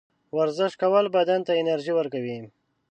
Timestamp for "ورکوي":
1.95-2.37